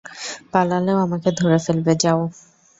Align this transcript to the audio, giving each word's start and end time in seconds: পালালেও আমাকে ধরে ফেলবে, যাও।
পালালেও 0.53 0.97
আমাকে 0.97 1.29
ধরে 1.39 1.57
ফেলবে, 1.65 1.93
যাও। 2.03 2.21